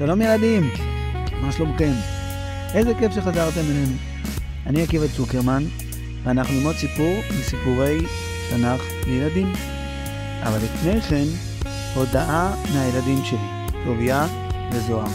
שלום 0.00 0.22
ילדים, 0.22 0.70
מה 1.40 1.52
שלומכם? 1.52 1.92
איזה 2.74 2.94
כיף 2.98 3.12
שחזרתם 3.12 3.60
אלינו. 3.60 3.96
אני 4.66 4.82
עקיבא 4.82 5.06
צוקרמן, 5.16 5.62
ואנחנו 6.22 6.54
ללמוד 6.54 6.76
סיפור 6.76 7.20
מסיפורי 7.30 7.98
תנ"ך 8.50 8.82
לילדים. 9.06 9.52
אבל 10.42 10.56
לפני 10.56 11.00
כן, 11.00 11.24
הודעה 11.94 12.54
מהילדים 12.74 13.24
שלי, 13.24 13.38
טוביה 13.84 14.26
וזוהר. 14.72 15.10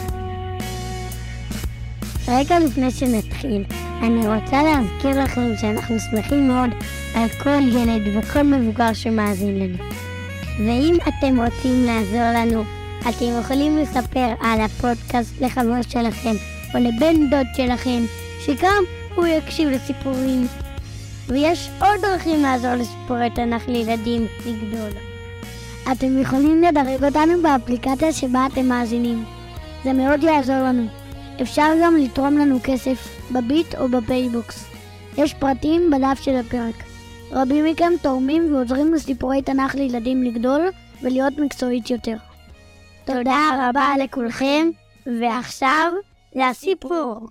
רגע 2.28 2.60
לפני 2.60 2.92
שנתחיל, 2.92 3.64
אני 4.04 4.28
רוצה 4.28 4.64
להזכיר 4.64 5.24
לכם 5.24 5.52
שאנחנו 5.62 5.96
שמחים 6.00 6.48
מאוד 6.48 6.70
על 7.16 7.30
כל 7.44 7.62
ילד 7.68 8.02
וכל 8.18 8.44
מבוגר 8.44 8.94
שמאזין 8.94 9.60
לנו. 9.60 9.78
ואם 10.60 10.96
אתם 11.08 11.40
רוצים 11.40 11.86
לעזור 11.86 12.32
לנו, 12.36 12.64
אתם 13.10 13.40
יכולים 13.40 13.78
לספר 13.78 14.34
על 14.42 14.62
הפודקאסט 14.62 15.42
לחבר 15.42 15.82
שלכם 15.82 16.36
או 16.74 16.80
לבן 16.80 17.30
דוד 17.30 17.48
שלכם, 17.58 18.04
שגם 18.46 18.84
הוא 19.16 19.26
יקשיב 19.26 19.70
לסיפורים. 19.70 20.48
ויש 21.28 21.70
עוד 21.82 22.02
דרכים 22.02 22.42
לעזור 22.42 22.76
לסיפורי 22.76 23.30
תנ"ך 23.36 23.68
לילדים 23.68 24.28
לגדול. 24.46 24.90
אתם 25.92 26.22
יכולים 26.22 26.64
לדרג 26.64 27.04
אותנו 27.04 27.42
באפליקציה 27.42 28.14
שבה 28.14 28.48
אתם 28.54 28.66
מאזינים. 28.66 29.24
זה 29.84 29.94
מאוד 29.94 30.24
יעזור 30.24 30.56
לנו. 30.56 30.88
אפשר 31.42 31.68
גם 31.84 31.98
לתרום 31.98 32.38
לנו 32.38 32.60
כסף 32.64 33.08
בביט 33.32 33.76
או 33.76 33.88
בפייבוקס. 33.90 34.66
יש 35.18 35.34
פרטים 35.34 35.92
בדף 35.92 36.22
של 36.22 36.36
הפרק. 36.36 36.84
רבים 37.32 37.66
מכם 37.66 37.92
תורמים 38.02 38.54
ועוזרים 38.54 38.94
לסיפורי 38.94 39.42
תנ"ך 39.42 39.76
לילדים 39.76 40.24
לגדול 40.24 40.62
ולהיות 41.02 41.38
מקצועית 41.38 41.90
יותר. 41.90 42.16
תודה 43.06 43.70
רבה 43.70 43.94
לכולכם, 44.04 44.68
ועכשיו 45.06 45.94
לסיפור. 46.36 47.30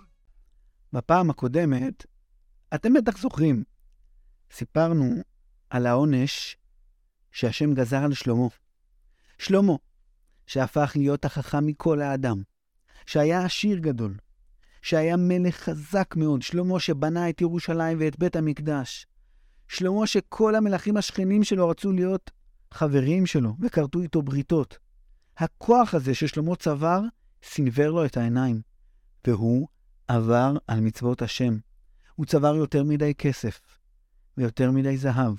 בפעם 0.93 1.31
הקודמת, 1.31 2.07
אתם 2.75 2.93
בטח 2.93 3.19
זוכרים, 3.19 3.65
סיפרנו 4.53 5.15
על 5.71 5.87
העונש 5.87 6.57
שהשם 7.33 7.75
גזר 7.75 8.05
על 8.05 8.15
שלמה. 8.15 8.47
שלמה, 9.39 9.73
שהפך 10.47 10.93
להיות 10.97 11.25
החכם 11.25 11.67
מכל 11.67 12.01
האדם, 12.01 12.43
שהיה 13.07 13.45
עשיר 13.45 13.79
גדול, 13.79 14.17
שהיה 14.83 15.17
מלך 15.17 15.57
חזק 15.57 16.15
מאוד, 16.17 16.43
שלמה 16.43 16.81
שבנה 16.81 17.29
את 17.31 17.41
ירושלים 17.41 17.99
ואת 18.01 18.19
בית 18.19 18.37
המקדש, 18.37 19.07
שלמה 19.69 20.07
שכל 20.07 20.55
המלכים 20.55 20.97
השכנים 20.97 21.45
שלו 21.45 21.69
רצו 21.69 21.93
להיות 21.93 22.31
חברים 22.71 23.27
שלו 23.27 23.57
וכרתו 23.61 24.01
איתו 24.01 24.23
בריתות. 24.23 24.84
הכוח 25.37 25.95
הזה 25.95 26.15
ששלמה 26.15 26.57
צבר, 26.57 27.01
סנוור 27.43 27.89
לו 27.89 28.05
את 28.05 28.17
העיניים, 28.17 28.61
והוא 29.27 29.69
עבר 30.09 30.57
על 30.67 30.81
מצוות 30.81 31.23
השם. 31.23 31.59
הוא 32.15 32.27
צבר 32.27 32.55
יותר 32.55 32.85
מדי 32.85 33.15
כסף, 33.15 33.61
ויותר 34.37 34.71
מדי 34.71 34.97
זהב. 34.97 35.35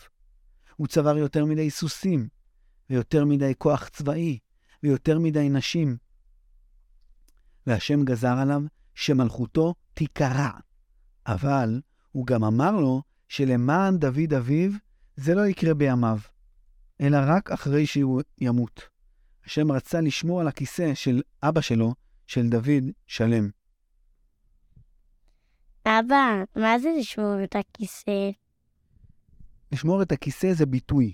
הוא 0.76 0.88
צבר 0.88 1.18
יותר 1.18 1.46
מדי 1.46 1.70
סוסים, 1.70 2.28
ויותר 2.90 3.26
מדי 3.26 3.54
כוח 3.58 3.88
צבאי, 3.88 4.40
ויותר 4.84 5.20
מדי 5.20 5.50
נשים. 5.50 5.98
והשם 7.68 8.06
גזר 8.06 8.38
עליו 8.38 8.62
שמלכותו 8.96 9.76
תיקרע. 9.94 10.50
אבל 11.28 11.82
הוא 12.12 12.26
גם 12.26 12.44
אמר 12.44 12.72
לו 12.72 13.02
שלמען 13.28 13.98
דוד 13.98 14.34
אביו 14.38 14.72
זה 15.16 15.36
לא 15.36 15.48
יקרה 15.48 15.74
בימיו, 15.74 16.20
אלא 17.02 17.18
רק 17.28 17.52
אחרי 17.52 17.86
שהוא 17.86 18.22
ימות. 18.38 18.95
השם 19.46 19.72
רצה 19.72 20.02
לשמור 20.02 20.42
על 20.42 20.48
הכיסא 20.48 20.94
של 20.94 21.22
אבא 21.44 21.62
שלו, 21.62 21.94
של 22.28 22.50
דוד, 22.50 22.84
שלם. 23.08 23.50
אבא, 25.86 26.44
מה 26.56 26.80
זה 26.80 26.90
לשמור 27.00 27.44
את 27.44 27.56
הכיסא? 27.56 28.30
לשמור 29.72 30.02
את 30.02 30.12
הכיסא 30.12 30.54
זה 30.54 30.66
ביטוי. 30.66 31.14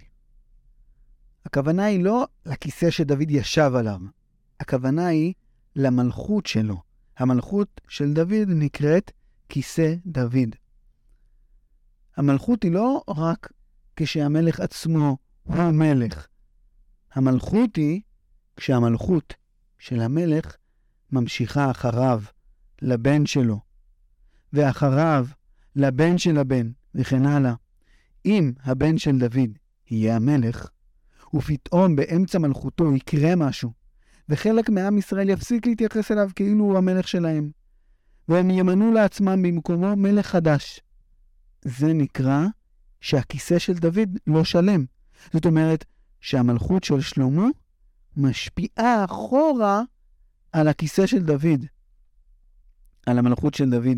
הכוונה 1.45 1.85
היא 1.85 2.03
לא 2.03 2.27
לכיסא 2.45 2.89
שדוד 2.89 3.31
ישב 3.31 3.71
עליו, 3.75 3.99
הכוונה 4.59 5.07
היא 5.07 5.33
למלכות 5.75 6.45
שלו. 6.45 6.81
המלכות 7.17 7.81
של 7.87 8.13
דוד 8.13 8.47
נקראת 8.47 9.11
כיסא 9.49 9.93
דוד. 10.05 10.55
המלכות 12.17 12.63
היא 12.63 12.71
לא 12.71 13.03
רק 13.07 13.51
כשהמלך 13.95 14.59
עצמו 14.59 15.17
הוא 15.43 15.71
מלך. 15.71 16.27
המלכות 17.13 17.75
היא 17.75 18.01
כשהמלכות 18.57 19.33
של 19.79 20.01
המלך 20.01 20.55
ממשיכה 21.11 21.71
אחריו, 21.71 22.21
לבן 22.81 23.25
שלו, 23.25 23.59
ואחריו, 24.53 25.27
לבן 25.75 26.17
של 26.17 26.37
הבן, 26.37 26.71
וכן 26.95 27.25
הלאה. 27.25 27.53
אם 28.25 28.51
הבן 28.63 28.97
של 28.97 29.19
דוד 29.19 29.49
יהיה 29.91 30.15
המלך, 30.15 30.69
ופתאום 31.33 31.95
באמצע 31.95 32.39
מלכותו 32.39 32.95
יקרה 32.95 33.35
משהו, 33.35 33.71
וחלק 34.29 34.69
מעם 34.69 34.97
ישראל 34.97 35.29
יפסיק 35.29 35.65
להתייחס 35.65 36.11
אליו 36.11 36.29
כאילו 36.35 36.63
הוא 36.63 36.77
המלך 36.77 37.07
שלהם, 37.07 37.51
והם 38.27 38.49
ימנו 38.49 38.91
לעצמם 38.91 39.41
במקומו 39.41 39.95
מלך 39.95 40.27
חדש. 40.27 40.81
זה 41.65 41.93
נקרא 41.93 42.45
שהכיסא 43.01 43.59
של 43.59 43.73
דוד 43.73 44.17
לא 44.27 44.43
שלם. 44.43 44.85
זאת 45.33 45.45
אומרת 45.45 45.85
שהמלכות 46.21 46.83
של 46.83 47.01
שלמה 47.01 47.47
משפיעה 48.17 49.05
אחורה 49.05 49.81
על 50.51 50.67
הכיסא 50.67 51.07
של 51.07 51.23
דוד, 51.23 51.65
על 53.05 53.17
המלכות 53.17 53.53
של 53.53 53.69
דוד. 53.69 53.97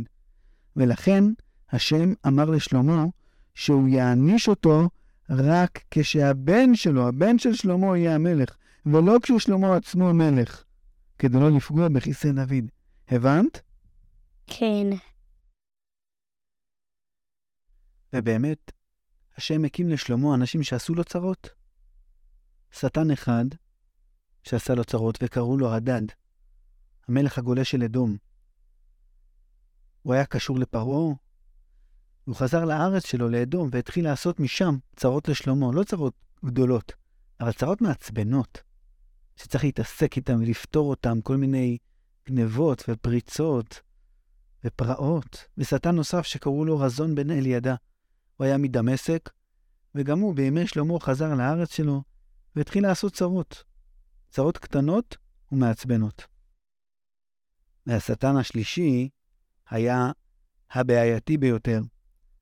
ולכן 0.75 1.24
השם 1.72 2.13
אמר 2.28 2.46
לשלמה 2.46 3.06
שהוא 3.56 3.88
יעניש 3.88 4.47
אותו 4.47 4.90
רק 5.29 5.84
כשהבן 5.91 6.75
שלו, 6.75 7.07
הבן 7.07 7.40
של 7.40 7.53
שלמה, 7.53 7.97
יהיה 7.97 8.16
המלך, 8.16 8.57
ולא 8.85 9.18
כשהוא 9.24 9.40
שלמה 9.40 9.75
עצמו 9.75 10.13
מלך, 10.13 10.63
כדי 11.19 11.40
לא 11.40 11.51
לפגוע 11.51 11.88
בכיסא 11.90 12.31
דוד. 12.31 12.66
הבנת? 13.07 13.62
כן. 14.47 14.88
ובאמת, 18.13 18.72
השם 19.38 19.66
הקים 19.66 19.90
לשלמה 19.90 20.35
אנשים 20.35 20.63
שעשו 20.63 20.95
לו 20.95 21.03
צרות. 21.03 21.50
שטן 22.72 23.12
אחד 23.12 23.45
שעשה 24.44 24.76
לו 24.76 24.84
צרות 24.84 25.20
וקראו 25.24 25.58
לו 25.58 25.74
הדד, 25.74 26.02
המלך 27.08 27.38
הגולה 27.38 27.64
של 27.64 27.84
אדום. 27.84 28.18
הוא 30.02 30.14
היה 30.14 30.26
קשור 30.26 30.59
לפרעה, 30.59 31.14
הוא 32.26 32.36
חזר 32.36 32.66
לארץ 32.66 33.06
שלו, 33.06 33.30
לאדום, 33.30 33.70
והתחיל 33.72 34.06
לעשות 34.06 34.40
משם 34.40 34.78
צרות 34.96 35.28
לשלמה. 35.28 35.72
לא 35.74 35.84
צרות 35.84 36.14
גדולות, 36.46 36.92
אבל 37.40 37.52
צרות 37.52 37.81
מעצבנות, 37.81 38.62
שצריך 39.36 39.64
להתעסק 39.64 40.18
איתן 40.18 40.42
ולפתור 40.42 40.90
אותן, 40.90 41.20
כל 41.24 41.38
מיני 41.38 41.78
גנבות 42.30 42.84
ופריצות 42.88 43.81
ופרעות. 44.64 45.46
ושטן 45.58 45.96
נוסף 45.96 46.25
שקראו 46.25 46.66
לו 46.66 46.80
רזון 46.80 47.16
בן 47.16 47.31
אלידע. 47.31 47.75
הוא 48.38 48.46
היה 48.46 48.58
מדמשק, 48.58 49.30
וגם 49.96 50.20
הוא 50.20 50.36
בימי 50.36 50.68
שלמה 50.68 51.00
חזר 51.00 51.36
לארץ 51.36 51.74
שלו, 51.74 52.02
והתחיל 52.56 52.84
לעשות 52.84 53.14
צרות. 53.14 53.64
צרות 54.34 54.58
קטנות 54.58 55.18
ומעצבנות. 55.52 56.28
והשטן 57.88 58.36
השלישי 58.36 59.10
היה 59.70 60.12
הבעייתי 60.72 61.38
ביותר. 61.38 61.82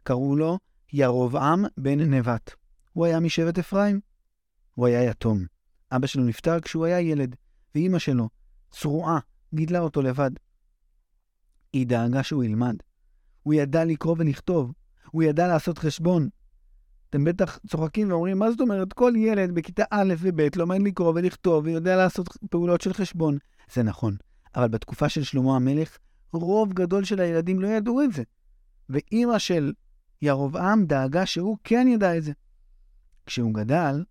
קראו 0.03 0.35
לו 0.35 0.57
ירבעם 0.93 1.65
בן 1.77 1.99
נבט. 1.99 2.51
הוא 2.93 3.05
היה 3.05 3.19
משבט 3.19 3.59
אפרים. 3.59 3.99
הוא 4.75 4.87
היה 4.87 5.03
יתום. 5.03 5.45
אבא 5.91 6.07
שלו 6.07 6.23
נפטר 6.23 6.59
כשהוא 6.59 6.85
היה 6.85 7.01
ילד, 7.01 7.35
ואימא 7.75 7.99
שלו, 7.99 8.29
צרועה, 8.71 9.19
גידלה 9.53 9.79
אותו 9.79 10.01
לבד. 10.01 10.31
היא 11.73 11.87
דאגה 11.87 12.23
שהוא 12.23 12.43
ילמד. 12.43 12.75
הוא 13.43 13.53
ידע 13.53 13.85
לקרוא 13.85 14.15
ולכתוב. 14.19 14.73
הוא 15.11 15.23
ידע 15.23 15.47
לעשות 15.47 15.77
חשבון. 15.77 16.29
אתם 17.11 17.23
בטח 17.23 17.59
צוחקים 17.67 18.11
ואומרים, 18.11 18.39
מה 18.39 18.51
זאת 18.51 18.61
אומרת? 18.61 18.93
כל 18.93 19.13
ילד 19.15 19.55
בכיתה 19.55 19.83
א' 19.91 20.13
וב' 20.19 20.41
לומד 20.55 20.81
לקרוא 20.81 21.11
ולכתוב 21.15 21.65
ויודע 21.65 21.95
לעשות 21.95 22.37
פעולות 22.49 22.81
של 22.81 22.93
חשבון. 22.93 23.37
זה 23.73 23.83
נכון, 23.83 24.15
אבל 24.55 24.67
בתקופה 24.67 25.09
של 25.09 25.23
שלמה 25.23 25.55
המלך, 25.55 25.97
רוב 26.33 26.73
גדול 26.73 27.03
של 27.03 27.19
הילדים 27.19 27.59
לא 27.59 27.67
ידעו 27.67 28.01
את 28.01 28.13
זה. 28.13 28.23
ואימא 28.89 29.39
של 29.39 29.73
ירבעם 30.21 30.85
דאגה 30.85 31.25
שהוא 31.25 31.57
כן 31.63 31.87
ידע 31.87 32.17
את 32.17 32.23
זה. 32.23 32.31
כשהוא 33.25 33.53
גדל, 33.53 34.03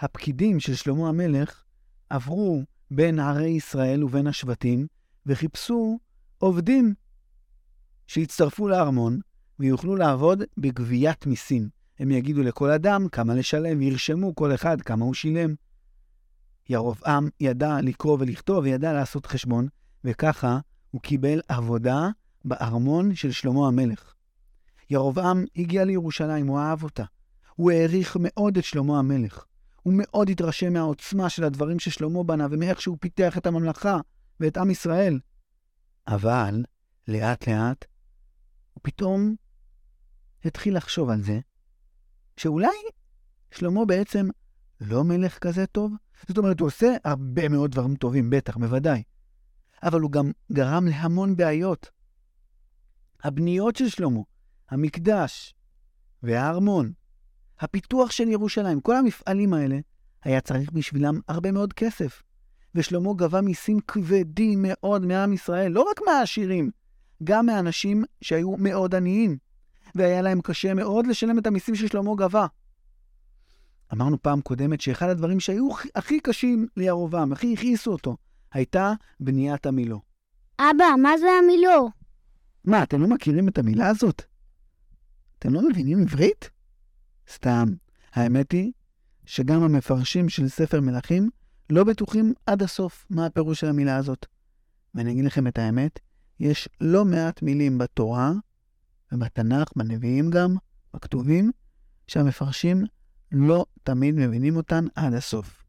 הפקידים 0.00 0.60
של 0.60 0.74
שלמה 0.74 1.08
המלך 1.08 1.62
עברו 2.10 2.62
בין 2.90 3.18
ערי 3.18 3.48
ישראל 3.48 4.04
ובין 4.04 4.26
השבטים, 4.26 4.86
וחיפשו 5.26 5.98
עובדים 6.38 6.94
שיצטרפו 8.06 8.68
לארמון 8.68 9.18
ויוכלו 9.58 9.96
לעבוד 9.96 10.42
בגביית 10.58 11.26
מיסים. 11.26 11.68
הם 11.98 12.10
יגידו 12.10 12.42
לכל 12.42 12.70
אדם 12.70 13.08
כמה 13.08 13.34
לשלם, 13.34 13.78
וירשמו 13.78 14.34
כל 14.34 14.54
אחד 14.54 14.82
כמה 14.82 15.04
הוא 15.04 15.14
שילם. 15.14 15.54
ירבעם 16.68 17.28
ידע 17.40 17.76
לקרוא 17.82 18.16
ולכתוב 18.20 18.64
וידע 18.64 18.92
לעשות 18.92 19.26
חשבון, 19.26 19.68
וככה 20.04 20.58
הוא 20.90 21.00
קיבל 21.00 21.40
עבודה 21.48 22.08
בארמון 22.44 23.14
של 23.14 23.30
שלמה 23.30 23.68
המלך. 23.68 24.14
ירבעם 24.90 25.44
הגיע 25.56 25.84
לירושלים, 25.84 26.46
הוא 26.46 26.58
אהב 26.58 26.82
אותה. 26.82 27.04
הוא 27.54 27.70
העריך 27.70 28.16
מאוד 28.20 28.58
את 28.58 28.64
שלמה 28.64 28.98
המלך. 28.98 29.44
הוא 29.82 29.94
מאוד 29.96 30.28
התרשם 30.30 30.72
מהעוצמה 30.72 31.28
של 31.28 31.44
הדברים 31.44 31.78
ששלמה 31.78 32.22
בנה 32.22 32.46
ומאיך 32.50 32.80
שהוא 32.80 32.96
פיתח 33.00 33.38
את 33.38 33.46
הממלכה 33.46 33.98
ואת 34.40 34.56
עם 34.56 34.70
ישראל. 34.70 35.20
אבל, 36.08 36.64
לאט-לאט, 37.08 37.84
הוא 38.74 38.80
פתאום 38.82 39.34
התחיל 40.44 40.76
לחשוב 40.76 41.10
על 41.10 41.22
זה, 41.22 41.40
שאולי 42.36 42.76
שלמה 43.50 43.84
בעצם 43.84 44.28
לא 44.80 45.04
מלך 45.04 45.38
כזה 45.38 45.66
טוב? 45.66 45.92
זאת 46.28 46.38
אומרת, 46.38 46.60
הוא 46.60 46.66
עושה 46.66 46.96
הרבה 47.04 47.48
מאוד 47.48 47.70
דברים 47.70 47.96
טובים, 47.96 48.30
בטח, 48.30 48.56
בוודאי. 48.56 49.02
אבל 49.82 50.00
הוא 50.00 50.10
גם 50.10 50.30
גרם 50.52 50.86
להמון 50.86 51.36
בעיות. 51.36 51.90
הבניות 53.24 53.76
של 53.76 53.88
שלמה, 53.88 54.20
המקדש 54.70 55.54
והארמון, 56.22 56.92
הפיתוח 57.60 58.10
של 58.10 58.28
ירושלים, 58.28 58.80
כל 58.80 58.96
המפעלים 58.96 59.54
האלה, 59.54 59.78
היה 60.22 60.40
צריך 60.40 60.70
בשבילם 60.72 61.20
הרבה 61.28 61.52
מאוד 61.52 61.72
כסף. 61.72 62.22
ושלמה 62.74 63.10
גבה 63.16 63.40
מיסים 63.40 63.80
כבדים 63.88 64.58
מאוד 64.62 65.06
מעם 65.06 65.32
ישראל, 65.32 65.72
לא 65.72 65.86
רק 65.90 66.00
מהעשירים, 66.06 66.70
גם 67.24 67.46
מאנשים 67.46 68.04
שהיו 68.20 68.56
מאוד 68.56 68.94
עניים, 68.94 69.38
והיה 69.94 70.22
להם 70.22 70.40
קשה 70.40 70.74
מאוד 70.74 71.06
לשלם 71.06 71.38
את 71.38 71.46
המיסים 71.46 71.74
ששלמה 71.74 72.10
גבה. 72.16 72.46
אמרנו 73.92 74.22
פעם 74.22 74.40
קודמת 74.40 74.80
שאחד 74.80 75.08
הדברים 75.08 75.40
שהיו 75.40 75.68
הכי 75.94 76.20
קשים 76.20 76.66
לירובעם, 76.76 77.32
הכי 77.32 77.52
הכעיסו 77.52 77.92
אותו, 77.92 78.16
הייתה 78.52 78.92
בניית 79.20 79.66
המילו. 79.66 80.00
אבא, 80.58 80.84
מה 81.02 81.18
זה 81.18 81.26
המילו? 81.42 81.90
מה, 82.64 82.82
אתם 82.82 83.02
לא 83.02 83.08
מכירים 83.08 83.48
את 83.48 83.58
המילה 83.58 83.88
הזאת? 83.88 84.22
אתם 85.38 85.54
לא 85.54 85.68
מבינים 85.68 86.02
עברית? 86.02 86.50
סתם. 87.32 87.64
האמת 88.12 88.52
היא 88.52 88.72
שגם 89.26 89.62
המפרשים 89.62 90.28
של 90.28 90.48
ספר 90.48 90.80
מלכים 90.80 91.30
לא 91.70 91.84
בטוחים 91.84 92.32
עד 92.46 92.62
הסוף 92.62 93.06
מה 93.10 93.26
הפירוש 93.26 93.60
של 93.60 93.66
המילה 93.66 93.96
הזאת. 93.96 94.26
ואני 94.94 95.12
אגיד 95.12 95.24
לכם 95.24 95.46
את 95.46 95.58
האמת, 95.58 95.98
יש 96.40 96.68
לא 96.80 97.04
מעט 97.04 97.42
מילים 97.42 97.78
בתורה, 97.78 98.32
ובתנ"ך, 99.14 99.68
בנביאים 99.76 100.30
גם, 100.30 100.56
בכתובים, 100.94 101.50
שהמפרשים 102.06 102.84
לא 103.32 103.66
תמיד 103.82 104.14
מבינים 104.14 104.56
אותן 104.56 104.84
עד 104.94 105.14
הסוף. 105.14 105.64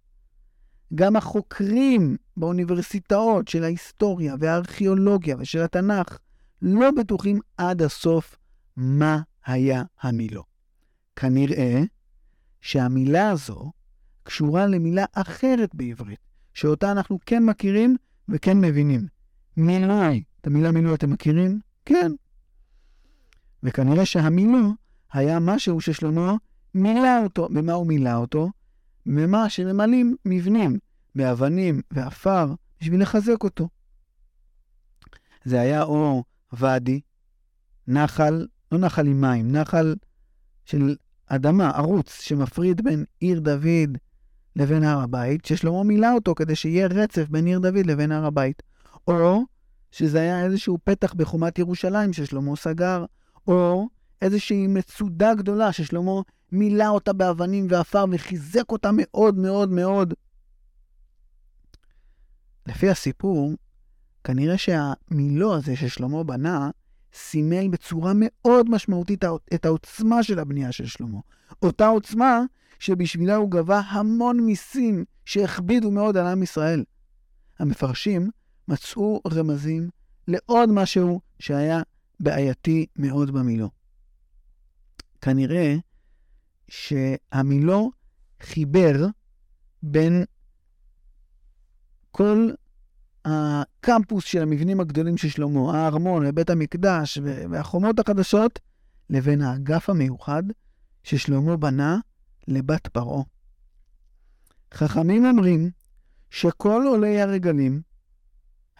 גם 0.95 1.15
החוקרים 1.15 2.18
באוניברסיטאות 2.38 3.47
של 3.47 3.63
ההיסטוריה 3.63 4.36
והארכיאולוגיה 4.39 5.36
ושל 5.39 5.62
התנ"ך 5.62 6.18
לא 6.62 6.92
בטוחים 6.92 7.39
עד 7.57 7.81
הסוף 7.81 8.38
מה 8.77 9.21
היה 9.45 9.83
המילו. 10.01 10.44
כנראה 11.15 11.83
שהמילה 12.62 13.30
הזו 13.30 13.71
קשורה 14.24 14.68
למילה 14.68 15.06
אחרת 15.13 15.75
בעברית, 15.75 16.19
שאותה 16.53 16.91
אנחנו 16.91 17.19
כן 17.25 17.44
מכירים 17.45 17.95
וכן 18.30 18.62
מבינים. 18.62 19.07
מילוי. 19.57 20.24
את 20.41 20.48
המילה 20.48 20.71
מילוי 20.71 20.95
אתם 20.95 21.09
מכירים? 21.09 21.59
כן. 21.86 22.12
וכנראה 23.65 24.06
שהמילו 24.06 24.69
היה 25.13 25.39
משהו 25.39 25.81
ששלמה 25.81 26.35
מילא 26.73 27.23
אותו. 27.23 27.50
במה 27.50 27.73
הוא 27.73 27.88
מילא 27.88 28.15
אותו? 28.15 28.51
במה 29.06 29.50
שממלאים 29.50 30.15
מבנים 30.25 30.77
באבנים 31.15 31.81
ועפר 31.91 32.53
בשביל 32.81 33.01
לחזק 33.01 33.44
אותו. 33.44 33.69
זה 35.45 35.62
היה 35.62 35.83
או 35.83 36.23
ואדי, 36.53 37.01
נחל, 37.88 38.47
לא 38.71 38.77
נחל 38.77 39.07
עם 39.07 39.21
מים, 39.21 39.51
נחל 39.51 39.95
של 40.65 40.95
אדמה, 41.27 41.69
ערוץ, 41.69 42.21
שמפריד 42.21 42.83
בין 42.83 43.06
עיר 43.19 43.39
דוד 43.39 43.97
לבין 44.56 44.83
הר 44.83 45.00
הבית, 45.00 45.45
ששלמה 45.45 45.83
מילא 45.83 46.13
אותו 46.15 46.35
כדי 46.35 46.56
שיהיה 46.56 46.88
רצף 46.88 47.29
בין 47.29 47.45
עיר 47.45 47.59
דוד 47.59 47.85
לבין 47.85 48.12
הר 48.12 48.25
הבית. 48.25 48.63
או 49.07 49.44
שזה 49.91 50.21
היה 50.21 50.45
איזשהו 50.45 50.77
פתח 50.83 51.13
בחומת 51.13 51.59
ירושלים 51.59 52.13
ששלמה 52.13 52.56
סגר, 52.56 53.06
או 53.47 53.88
איזושהי 54.21 54.68
מצודה 54.68 55.33
גדולה 55.36 55.71
ששלמה 55.71 56.21
מילא 56.51 56.88
אותה 56.88 57.13
באבנים 57.13 57.68
ועפר 57.69 58.06
וחיזק 58.12 58.71
אותה 58.71 58.89
מאוד 58.94 59.38
מאוד 59.38 59.71
מאוד. 59.71 60.13
לפי 62.68 62.89
הסיפור, 62.89 63.53
כנראה 64.24 64.57
שהמילו 64.57 65.56
הזה 65.56 65.75
ששלמה 65.75 66.24
בנה, 66.24 66.69
סימל 67.13 67.68
בצורה 67.68 68.12
מאוד 68.15 68.69
משמעותית 68.69 69.24
את 69.53 69.65
העוצמה 69.65 70.24
של 70.24 70.39
הבנייה 70.39 70.71
של 70.71 70.86
שלמה. 70.86 71.19
אותה 71.62 71.88
עוצמה 71.88 72.41
שבשבילה 72.80 73.36
הוא 73.36 73.51
גבה 73.51 73.80
המון 73.80 74.39
מיסים 74.39 75.06
שהכבידו 75.25 75.91
מאוד 75.91 76.18
על 76.18 76.27
עם 76.27 76.44
ישראל. 76.44 76.83
המפרשים 77.59 78.30
מצאו 78.68 79.21
רמזים 79.33 79.89
לעוד 80.27 80.69
משהו 80.69 81.21
שהיה 81.39 81.81
בעייתי 82.19 82.85
מאוד 82.95 83.31
במילו. 83.31 83.69
כנראה 85.21 85.75
שהמילו 86.67 87.91
חיבר 88.41 89.06
בין 89.83 90.23
כל 92.12 92.50
הקמפוס 93.25 94.23
של 94.23 94.41
המבנים 94.41 94.79
הגדולים 94.79 95.17
של 95.17 95.29
שלמה, 95.29 95.77
הארמון 95.77 96.25
ובית 96.27 96.50
המקדש 96.50 97.17
והחומות 97.23 98.00
החדשות, 98.00 98.59
לבין 99.09 99.41
האגף 99.41 99.89
המיוחד 99.89 100.44
ששלמה 101.03 101.57
בנה 101.57 102.00
לבת 102.47 102.88
פרעה. 102.88 103.23
חכמים 104.73 105.25
אומרים 105.25 105.71
שכל 106.29 106.83
עולי 106.88 107.21
הרגלים 107.21 107.81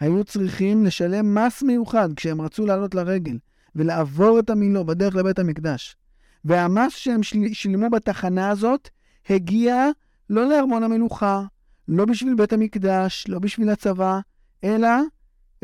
היו 0.00 0.24
צריכים 0.24 0.84
לשלם 0.84 1.34
מס 1.34 1.62
מיוחד 1.62 2.08
כשהם 2.16 2.40
רצו 2.40 2.66
לעלות 2.66 2.94
לרגל 2.94 3.38
ולעבור 3.74 4.38
את 4.38 4.50
המילו 4.50 4.86
בדרך 4.86 5.14
לבית 5.16 5.38
המקדש. 5.38 5.96
והמס 6.44 6.92
שהם 6.96 7.22
של... 7.22 7.38
שילמו 7.52 7.90
בתחנה 7.90 8.50
הזאת 8.50 8.88
הגיע 9.30 9.86
לא 10.30 10.48
לארמון 10.48 10.82
המלוכה, 10.82 11.42
לא 11.88 12.04
בשביל 12.04 12.34
בית 12.34 12.52
המקדש, 12.52 13.24
לא 13.28 13.38
בשביל 13.38 13.70
הצבא, 13.70 14.20
אלא 14.64 14.88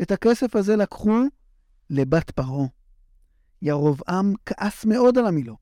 את 0.01 0.11
הכסף 0.11 0.55
הזה 0.55 0.75
לקחו 0.75 1.21
לבת 1.89 2.31
פרעה. 2.31 2.67
ירבעם 3.61 4.33
כעס 4.45 4.85
מאוד 4.85 5.17
על 5.17 5.25
המילו. 5.25 5.57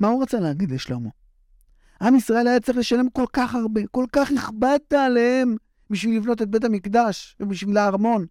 מה 0.00 0.08
הוא 0.08 0.22
רצה 0.22 0.40
להגיד 0.40 0.70
לשלמה? 0.70 1.08
עם 2.02 2.16
ישראל 2.16 2.46
היה 2.46 2.60
צריך 2.60 2.78
לשלם 2.78 3.10
כל 3.10 3.24
כך 3.32 3.54
הרבה, 3.54 3.80
כל 3.90 4.04
כך 4.12 4.30
הכבדת 4.38 4.92
עליהם 4.92 5.56
בשביל 5.90 6.16
לבנות 6.16 6.42
את 6.42 6.48
בית 6.48 6.64
המקדש 6.64 7.36
ובשביל 7.40 7.76
הארמון. 7.76 8.26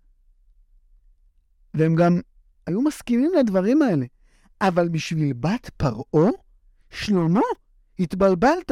והם 1.73 1.95
גם 1.95 2.19
היו 2.67 2.81
מסכימים 2.81 3.31
לדברים 3.39 3.81
האלה. 3.81 4.05
אבל 4.61 4.89
בשביל 4.89 5.33
בת 5.33 5.69
פרעה? 5.77 6.31
שלמה? 6.89 7.41
התבלבלת. 7.99 8.71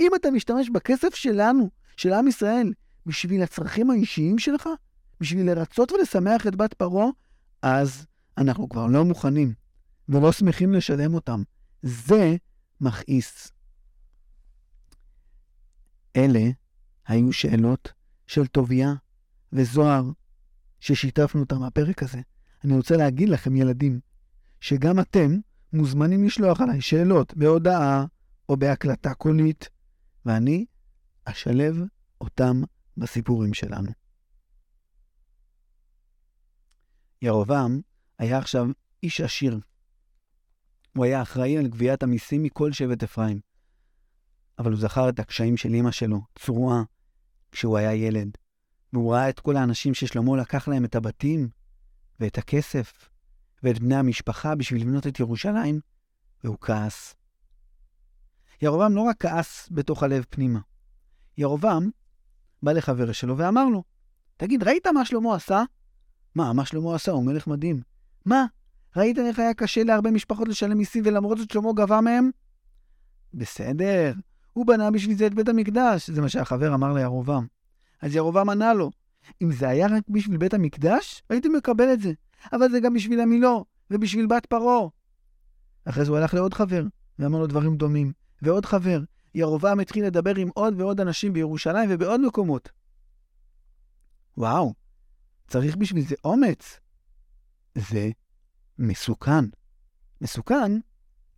אם 0.00 0.10
אתה 0.14 0.30
משתמש 0.30 0.70
בכסף 0.70 1.14
שלנו, 1.14 1.70
של 1.96 2.12
עם 2.12 2.28
ישראל, 2.28 2.72
בשביל 3.06 3.42
הצרכים 3.42 3.90
האישיים 3.90 4.38
שלך, 4.38 4.68
בשביל 5.20 5.46
לרצות 5.46 5.92
ולשמח 5.92 6.46
את 6.46 6.56
בת 6.56 6.74
פרעה, 6.74 7.06
אז 7.62 8.06
אנחנו 8.38 8.68
כבר 8.68 8.86
לא 8.86 9.04
מוכנים 9.04 9.54
ולא 10.08 10.32
שמחים 10.32 10.72
לשלם 10.72 11.14
אותם. 11.14 11.42
זה 11.82 12.36
מכעיס. 12.80 13.52
אלה 16.16 16.50
היו 17.06 17.32
שאלות 17.32 17.92
של 18.28 18.46
טוביה 18.46 18.94
וזוהר 19.52 20.04
ששיתפנו 20.80 21.40
אותם 21.40 21.66
בפרק 21.66 22.02
הזה. 22.02 22.20
אני 22.64 22.76
רוצה 22.76 22.96
להגיד 22.96 23.28
לכם, 23.28 23.56
ילדים, 23.56 24.00
שגם 24.60 25.00
אתם 25.00 25.38
מוזמנים 25.72 26.24
לשלוח 26.24 26.60
עליי 26.60 26.80
שאלות 26.80 27.34
בהודעה 27.36 28.04
או 28.48 28.56
בהקלטה 28.56 29.14
קולית, 29.14 29.68
ואני 30.26 30.66
אשלב 31.24 31.76
אותם 32.20 32.62
בסיפורים 32.96 33.54
שלנו. 33.54 33.90
ירובעם 37.22 37.80
היה 38.18 38.38
עכשיו 38.38 38.66
איש 39.02 39.20
עשיר. 39.20 39.60
הוא 40.96 41.04
היה 41.04 41.22
אחראי 41.22 41.58
על 41.58 41.68
גביית 41.68 42.02
המיסים 42.02 42.42
מכל 42.42 42.72
שבט 42.72 43.02
אפרים. 43.02 43.40
אבל 44.58 44.72
הוא 44.72 44.80
זכר 44.80 45.08
את 45.08 45.18
הקשיים 45.18 45.56
של 45.56 45.74
אמא 45.74 45.90
שלו, 45.90 46.20
צרועה, 46.38 46.82
כשהוא 47.52 47.78
היה 47.78 47.94
ילד, 47.94 48.28
והוא 48.92 49.12
ראה 49.12 49.28
את 49.28 49.40
כל 49.40 49.56
האנשים 49.56 49.94
ששלמה 49.94 50.36
לקח 50.36 50.68
להם 50.68 50.84
את 50.84 50.94
הבתים 50.94 51.48
ואת 52.20 52.38
הכסף 52.38 53.08
ואת 53.62 53.78
בני 53.78 53.96
המשפחה 53.96 54.54
בשביל 54.54 54.82
לבנות 54.82 55.06
את 55.06 55.20
ירושלים, 55.20 55.80
והוא 56.44 56.56
כעס. 56.60 57.14
ירובעם 58.62 58.96
לא 58.96 59.00
רק 59.00 59.16
כעס 59.18 59.68
בתוך 59.70 60.02
הלב 60.02 60.24
פנימה. 60.30 60.60
ירובעם 61.38 61.90
בא 62.62 62.72
לחבר 62.72 63.12
שלו 63.12 63.38
ואמר 63.38 63.64
לו, 63.64 63.82
תגיד, 64.36 64.62
ראית 64.62 64.86
מה 64.86 65.04
שלמה 65.04 65.34
עשה? 65.34 65.62
מה, 66.34 66.52
מה 66.52 66.64
שלמה 66.64 66.94
עשה? 66.94 67.12
הוא 67.12 67.24
מלך 67.24 67.46
מדהים. 67.46 67.80
מה? 68.24 68.44
ראית 68.96 69.18
איך 69.18 69.38
היה 69.38 69.54
קשה 69.54 69.84
להרבה 69.84 70.10
משפחות 70.10 70.48
לשלם 70.48 70.78
מיסים 70.78 71.02
ולמרות 71.06 71.38
זאת 71.38 71.50
שלמה 71.50 71.72
גבה 71.76 72.00
מהם? 72.00 72.30
בסדר, 73.34 74.12
הוא 74.58 74.66
בנה 74.66 74.90
בשביל 74.90 75.16
זה 75.16 75.26
את 75.26 75.34
בית 75.34 75.48
המקדש, 75.48 76.10
זה 76.10 76.20
מה 76.20 76.28
שהחבר 76.28 76.74
אמר 76.74 76.92
לירובעם. 76.92 77.46
אז 78.02 78.14
ירובעם 78.14 78.50
ענה 78.50 78.74
לו, 78.74 78.90
אם 79.42 79.52
זה 79.52 79.68
היה 79.68 79.86
רק 79.86 80.02
בשביל 80.08 80.36
בית 80.36 80.54
המקדש, 80.54 81.22
הייתי 81.30 81.48
מקבל 81.48 81.92
את 81.92 82.00
זה. 82.00 82.12
אבל 82.52 82.70
זה 82.70 82.80
גם 82.80 82.94
בשביל 82.94 83.20
המילו, 83.20 83.64
ובשביל 83.90 84.26
בת 84.26 84.46
פרעה. 84.46 84.88
אחרי 85.84 86.04
זה 86.04 86.10
הוא 86.10 86.18
הלך 86.18 86.34
לעוד 86.34 86.54
חבר, 86.54 86.84
ואמר 87.18 87.38
לו 87.38 87.46
דברים 87.46 87.76
דומים. 87.76 88.12
ועוד 88.42 88.66
חבר, 88.66 89.00
ירובעם 89.34 89.80
התחיל 89.80 90.06
לדבר 90.06 90.36
עם 90.36 90.48
עוד 90.54 90.80
ועוד 90.80 91.00
אנשים 91.00 91.32
בירושלים 91.32 91.90
ובעוד 91.92 92.20
מקומות. 92.20 92.68
וואו, 94.36 94.74
צריך 95.48 95.76
בשביל 95.76 96.04
זה 96.04 96.14
אומץ. 96.24 96.80
זה 97.74 98.10
מסוכן. 98.78 99.44
מסוכן? 100.20 100.72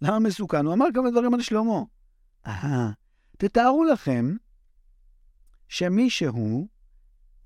למה 0.02 0.18
מסוכן? 0.18 0.66
הוא 0.66 0.74
אמר 0.74 0.86
כמה 0.94 1.10
דברים 1.10 1.34
על 1.34 1.40
שלמה. 1.40 1.82
אהה, 2.46 2.90
תתארו 3.40 3.84
לכם 3.84 4.36
שמישהו, 5.68 6.68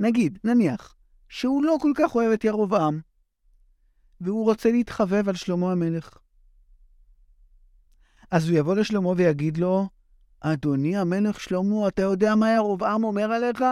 נגיד, 0.00 0.38
נניח, 0.44 0.96
שהוא 1.28 1.64
לא 1.64 1.76
כל 1.80 1.92
כך 1.96 2.14
אוהב 2.14 2.32
את 2.32 2.44
ירובעם, 2.44 3.00
והוא 4.20 4.44
רוצה 4.44 4.72
להתחבב 4.72 5.28
על 5.28 5.34
שלמה 5.34 5.72
המלך. 5.72 6.18
אז 8.30 8.48
הוא 8.48 8.58
יבוא 8.58 8.74
לשלמה 8.74 9.08
ויגיד 9.08 9.56
לו, 9.56 9.88
אדוני 10.40 10.96
המלך 10.96 11.40
שלמה, 11.40 11.88
אתה 11.88 12.02
יודע 12.02 12.34
מה 12.34 12.54
ירובעם 12.54 13.04
אומר 13.04 13.32
עליך? 13.32 13.64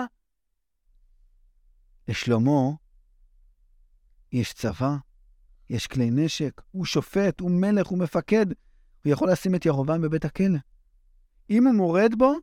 לשלמה 2.08 2.70
יש 4.32 4.52
צבא, 4.52 4.96
יש 5.70 5.86
כלי 5.86 6.10
נשק, 6.10 6.62
הוא 6.70 6.84
שופט, 6.84 7.40
הוא 7.40 7.50
מלך, 7.50 7.86
הוא 7.86 7.98
מפקד. 7.98 8.46
הוא 9.04 9.12
יכול 9.12 9.32
לשים 9.32 9.54
את 9.54 9.66
ירובעם 9.66 10.02
בבית 10.02 10.24
הכלא. 10.24 10.58
אם 11.52 11.66
הוא 11.66 11.75
מורד 11.75 12.14
בו, 12.18 12.35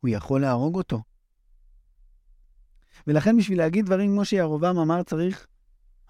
הוא 0.00 0.08
יכול 0.08 0.40
להרוג 0.40 0.76
אותו. 0.76 1.02
ולכן 3.06 3.36
בשביל 3.36 3.58
להגיד 3.58 3.86
דברים 3.86 4.10
כמו 4.10 4.24
שירובעם 4.24 4.78
אמר, 4.78 5.02
צריך 5.02 5.46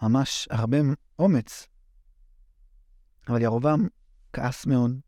ממש 0.03 0.49
הרבה 0.51 0.79
אומץ. 1.19 1.67
אבל 3.29 3.43
ירובעם 3.43 3.89
כעס 4.33 4.67
מאוד, 4.67 5.01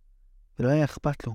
ולא 0.59 0.69
היה 0.69 0.85
אכפת 0.85 1.27
לו. 1.27 1.35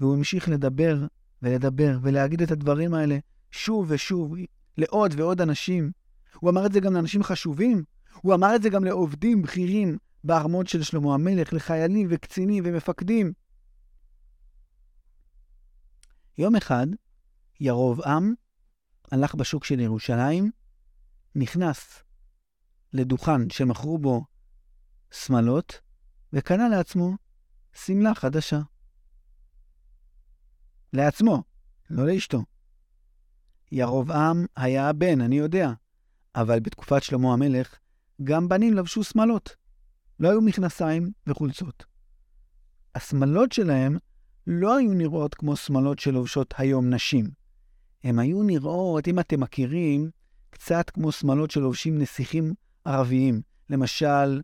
והוא 0.00 0.16
המשיך 0.16 0.48
לדבר 0.48 1.06
ולדבר 1.42 1.98
ולהגיד 2.02 2.42
את 2.42 2.50
הדברים 2.50 2.94
האלה 2.94 3.18
שוב 3.50 3.86
ושוב 3.88 4.34
לעוד 4.78 5.14
ועוד 5.16 5.40
אנשים. 5.40 5.90
הוא 6.34 6.50
אמר 6.50 6.66
את 6.66 6.72
זה 6.72 6.80
גם 6.80 6.94
לאנשים 6.94 7.22
חשובים, 7.22 7.84
הוא 8.22 8.34
אמר 8.34 8.56
את 8.56 8.62
זה 8.62 8.68
גם 8.68 8.84
לעובדים 8.84 9.42
בכירים 9.42 9.98
בארמון 10.24 10.66
של 10.66 10.82
שלמה 10.82 11.14
המלך, 11.14 11.52
לחיילים 11.52 12.06
וקצינים 12.10 12.64
ומפקדים. 12.66 13.32
יום 16.38 16.56
אחד, 16.56 16.86
ירובעם 17.60 18.34
הלך 19.12 19.34
בשוק 19.34 19.64
של 19.64 19.80
ירושלים, 19.80 20.50
נכנס 21.34 22.02
לדוכן 22.92 23.50
שמכרו 23.50 23.98
בו 23.98 24.24
שמלות, 25.10 25.80
וקנה 26.32 26.68
לעצמו 26.68 27.16
שמלה 27.72 28.14
חדשה. 28.14 28.60
לעצמו, 30.92 31.42
לא 31.90 32.06
לאשתו. 32.06 32.44
ירובעם 33.72 34.46
היה 34.56 34.88
הבן, 34.88 35.20
אני 35.20 35.38
יודע, 35.38 35.70
אבל 36.34 36.60
בתקופת 36.60 37.02
שלמה 37.02 37.32
המלך, 37.32 37.78
גם 38.24 38.48
בנים 38.48 38.74
לבשו 38.74 39.04
שמלות. 39.04 39.56
לא 40.20 40.30
היו 40.30 40.40
מכנסיים 40.40 41.12
וחולצות. 41.26 41.84
השמלות 42.94 43.52
שלהם 43.52 43.98
לא 44.46 44.76
היו 44.76 44.94
נראות 44.94 45.34
כמו 45.34 45.56
שמלות 45.56 45.98
שלובשות 45.98 46.54
היום 46.58 46.90
נשים. 46.94 47.30
הן 48.04 48.18
היו 48.18 48.42
נראות, 48.42 49.08
אם 49.08 49.20
אתם 49.20 49.40
מכירים, 49.40 50.10
קצת 50.50 50.90
כמו 50.90 51.12
שמלות 51.12 51.50
שלובשים 51.50 51.98
נסיכים 51.98 52.54
ערביים. 52.84 53.42
למשל, 53.70 54.40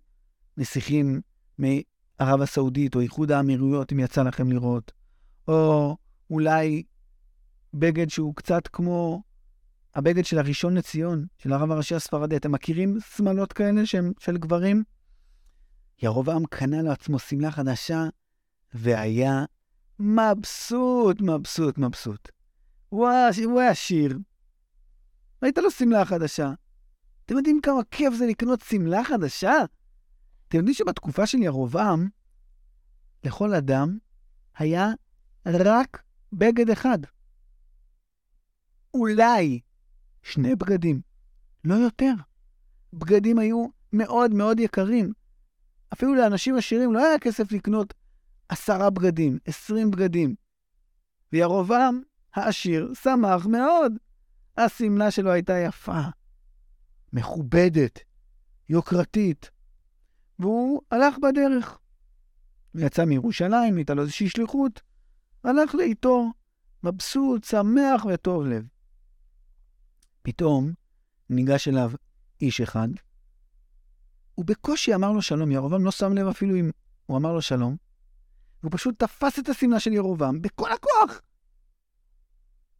נסיכים 0.56 1.20
מערב 1.58 2.42
הסעודית 2.42 2.94
או 2.94 3.00
איחוד 3.00 3.32
האמירויות, 3.32 3.92
אם 3.92 4.00
יצא 4.00 4.22
לכם 4.22 4.52
לראות. 4.52 4.92
או 5.48 5.96
אולי 6.30 6.82
בגד 7.74 8.10
שהוא 8.10 8.34
קצת 8.34 8.68
כמו 8.68 9.22
הבגד 9.94 10.24
של 10.24 10.38
הראשון 10.38 10.74
לציון, 10.74 11.26
של 11.38 11.52
הרב 11.52 11.70
הראשי 11.70 11.94
הספרדי. 11.94 12.36
אתם 12.36 12.52
מכירים 12.52 12.98
שמלות 13.16 13.52
כאלה 13.52 13.86
שהם 13.86 14.12
של 14.18 14.36
גברים? 14.36 14.82
ירובעם 16.02 16.46
קנה 16.46 16.82
לעצמו 16.82 17.18
שמלה 17.18 17.50
חדשה, 17.50 18.04
והיה 18.74 19.44
מבסוט, 20.02 21.20
מבסוט, 21.20 21.78
מבסוט. 21.78 22.28
הוא 22.88 23.08
היה 23.08 23.70
עשיר. 23.70 24.18
הייתה 25.42 25.60
לו 25.60 25.70
שמלה 25.70 26.04
חדשה. 26.04 26.52
אתם 27.26 27.36
יודעים 27.36 27.60
כמה 27.60 27.84
כיף 27.90 28.14
זה 28.14 28.26
לקנות 28.26 28.60
שמלה 28.60 29.04
חדשה? 29.04 29.52
אתם 30.48 30.58
יודעים 30.58 30.74
שבתקופה 30.74 31.26
של 31.26 31.38
ירובעם, 31.38 32.08
לכל 33.24 33.54
אדם 33.54 33.98
היה 34.56 34.88
רק 35.46 36.02
בגד 36.32 36.70
אחד. 36.70 36.98
אולי 38.94 39.60
שני 40.22 40.54
בגדים, 40.56 41.00
לא 41.64 41.74
יותר. 41.74 42.12
בגדים 42.92 43.38
היו 43.38 43.66
מאוד 43.92 44.34
מאוד 44.34 44.60
יקרים. 44.60 45.12
אפילו 45.92 46.14
לאנשים 46.14 46.56
עשירים 46.56 46.92
לא 46.92 47.06
היה 47.06 47.18
כסף 47.18 47.52
לקנות 47.52 47.94
עשרה 48.52 48.90
בגדים, 48.90 49.38
עשרים 49.44 49.90
בגדים. 49.90 50.34
וירובעם 51.32 52.02
העשיר 52.34 52.92
שמח 53.02 53.46
מאוד. 53.46 53.92
השמלה 54.56 55.10
שלו 55.10 55.30
הייתה 55.32 55.58
יפה, 55.58 56.00
מכובדת, 57.12 57.98
יוקרתית, 58.68 59.50
והוא 60.38 60.80
הלך 60.90 61.18
בדרך. 61.18 61.78
הוא 62.72 62.82
יצא 62.82 63.04
מירושלים, 63.04 63.76
הייתה 63.76 63.94
לו 63.94 64.02
איזושהי 64.02 64.28
שליחות, 64.28 64.80
הלך 65.44 65.74
לאיתו, 65.74 66.32
מבסוט, 66.82 67.44
שמח 67.44 68.04
וטוב 68.04 68.44
לב. 68.46 68.66
פתאום 70.22 70.72
ניגש 71.30 71.68
אליו 71.68 71.92
איש 72.40 72.60
אחד, 72.60 72.88
הוא 74.34 74.44
בקושי 74.44 74.94
אמר 74.94 75.12
לו 75.12 75.22
שלום, 75.22 75.52
ירובעם 75.52 75.84
לא 75.84 75.90
שם 75.90 76.12
לב 76.12 76.26
אפילו 76.26 76.56
אם 76.56 76.70
הוא 77.06 77.18
אמר 77.18 77.32
לו 77.32 77.42
שלום, 77.42 77.76
והוא 78.62 78.72
פשוט 78.72 78.98
תפס 78.98 79.38
את 79.38 79.48
השמלה 79.48 79.80
של 79.80 79.92
ירובעם 79.92 80.42
בכל 80.42 80.72
הכוח. 80.72 81.20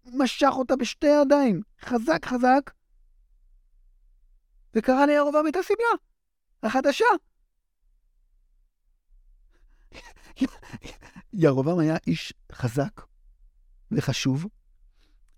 משך 0.04 0.52
אותה 0.52 0.76
בשתי 0.76 1.06
ידיים, 1.22 1.62
חזק 1.80 2.24
חזק, 2.24 2.70
וקרא 4.74 5.06
לירובעם 5.06 5.48
את 5.48 5.56
השמלה, 5.56 5.92
החדשה. 6.62 7.04
ירובעם 11.32 11.78
היה 11.78 11.96
איש 12.06 12.32
חזק 12.52 13.00
וחשוב, 13.90 14.46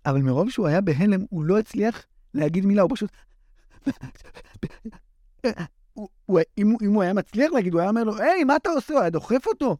אבל 0.05 0.21
מרוב 0.21 0.49
שהוא 0.49 0.67
היה 0.67 0.81
בהלם, 0.81 1.25
הוא 1.29 1.45
לא 1.45 1.59
הצליח 1.59 2.05
להגיד 2.33 2.65
מילה, 2.65 2.81
הוא 2.81 2.91
פשוט... 2.95 3.11
הוא, 5.93 6.09
הוא, 6.25 6.39
אם, 6.57 6.75
אם 6.81 6.93
הוא 6.93 7.03
היה 7.03 7.13
מצליח 7.13 7.51
להגיד, 7.51 7.73
הוא 7.73 7.81
היה 7.81 7.89
אומר 7.89 8.03
לו, 8.03 8.17
היי, 8.17 8.43
מה 8.43 8.55
אתה 8.55 8.69
עושה? 8.69 8.93
הוא 8.93 9.01
היה 9.01 9.09
דוחף 9.09 9.47
אותו. 9.47 9.77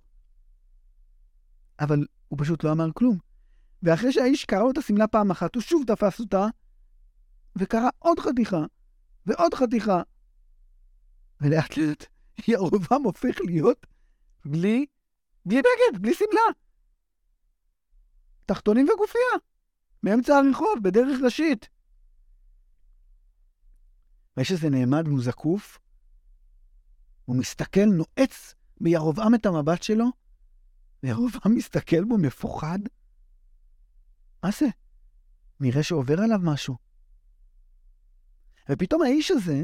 אבל 1.79 2.05
הוא 2.27 2.39
פשוט 2.41 2.63
לא 2.63 2.71
אמר 2.71 2.87
כלום. 2.93 3.17
ואחרי 3.83 4.11
שהאיש 4.11 4.45
קרא 4.45 4.59
לו 4.59 4.71
את 4.71 4.77
השמלה 4.77 5.07
פעם 5.07 5.31
אחת, 5.31 5.55
הוא 5.55 5.63
שוב 5.63 5.83
תפס 5.87 6.19
אותה, 6.19 6.45
וקרא 7.55 7.89
עוד 7.99 8.19
חתיכה, 8.19 8.65
ועוד 9.25 9.53
חתיכה. 9.53 10.01
ולאט 11.41 11.77
לאט 11.77 12.05
ירובעם 12.47 13.03
הופך 13.03 13.35
להיות 13.45 13.85
בלי, 14.45 14.85
בלי 15.45 15.61
בגד, 15.61 16.01
בלי 16.01 16.13
שמלה. 16.13 16.41
תחתונים 18.45 18.87
וגופייה. 18.93 19.39
מאמצע 20.03 20.37
הרחוב, 20.37 20.79
בדרך 20.81 21.21
ראשית. 21.23 21.69
ויש 24.37 24.51
איזה 24.51 24.69
נעמד 24.69 25.07
והוא 25.07 25.21
זקוף, 25.21 25.79
הוא 27.25 27.35
מסתכל, 27.35 27.85
נועץ 27.85 28.55
בירובעם 28.81 29.35
את 29.35 29.45
המבט 29.45 29.83
שלו, 29.83 30.05
וירובעם 31.05 31.55
מסתכל 31.55 32.03
בו 32.03 32.17
מפוחד. 32.17 32.79
מה 34.43 34.49
זה? 34.59 34.65
נראה 35.59 35.83
שעובר 35.83 36.19
עליו 36.21 36.39
משהו. 36.43 36.77
ופתאום 38.71 39.01
האיש 39.01 39.31
הזה 39.31 39.63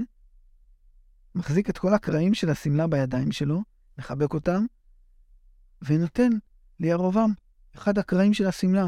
מחזיק 1.35 1.69
את 1.69 1.77
כל 1.77 1.93
הקרעים 1.93 2.33
של 2.33 2.49
השמלה 2.49 2.87
בידיים 2.87 3.31
שלו, 3.31 3.61
מחבק 3.97 4.33
אותם, 4.33 4.65
ונותן 5.81 6.29
לירובעם 6.79 7.33
אחד 7.75 7.97
הקרעים 7.97 8.33
של 8.33 8.47
השמלה. 8.47 8.87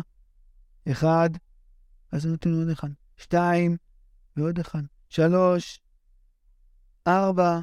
אחד, 0.91 1.29
אז 2.11 2.25
הוא 2.25 2.31
נותן 2.31 2.53
עוד 2.53 2.69
אחד. 2.69 2.89
שתיים, 3.17 3.77
ועוד 4.37 4.59
אחד. 4.59 4.83
שלוש, 5.09 5.81
ארבע, 7.07 7.59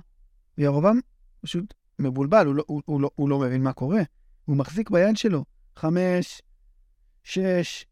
וירובעם 0.59 1.01
פשוט 1.41 1.75
מבולבל, 1.99 2.47
הוא 2.47 2.55
לא, 2.55 2.65
הוא, 2.67 2.83
הוא, 2.85 3.01
לא, 3.01 3.11
הוא 3.15 3.29
לא 3.29 3.39
מבין 3.39 3.63
מה 3.63 3.73
קורה. 3.73 4.03
הוא 4.51 4.57
מחזיק 4.57 4.91
ביד 4.91 5.17
שלו, 5.17 5.45
חמש, 5.77 6.43
שש, 7.25 7.87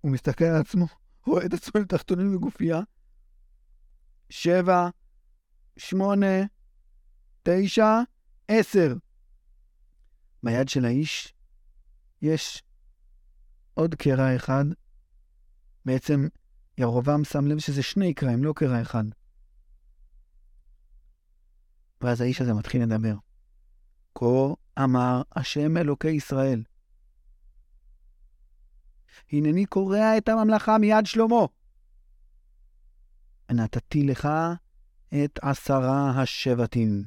הוא 0.00 0.12
מסתכל 0.12 0.44
על 0.44 0.60
עצמו, 0.60 0.86
רואה 1.26 1.46
את 1.46 1.52
עצמו 1.52 1.80
לתחתונים 1.80 2.36
וגופייה, 2.36 2.80
שבע, 4.30 4.88
שמונה, 5.76 6.36
תשע, 7.42 8.00
עשר. 8.48 8.94
ביד 10.42 10.68
של 10.68 10.84
האיש 10.84 11.34
יש 12.22 12.62
עוד 13.74 13.94
קרע 13.94 14.36
אחד. 14.36 14.64
בעצם 15.84 16.28
ירובעם 16.78 17.24
שם 17.24 17.46
לב 17.46 17.58
שזה 17.58 17.82
שני 17.82 18.14
קרעים, 18.14 18.44
לא 18.44 18.52
קרע 18.56 18.82
אחד. 18.82 19.04
ואז 22.00 22.20
האיש 22.20 22.40
הזה 22.40 22.54
מתחיל 22.54 22.82
לדבר. 22.82 23.14
כה 24.14 24.54
אמר 24.84 25.22
השם 25.32 25.76
אלוקי 25.76 26.10
ישראל. 26.10 26.62
הנני 29.32 29.66
קורע 29.66 30.18
את 30.18 30.28
הממלכה 30.28 30.78
מיד 30.78 31.06
שלמה. 31.06 31.46
נתתי 33.50 34.02
לך 34.02 34.28
את 35.08 35.38
עשרה 35.42 36.22
השבטים. 36.22 37.04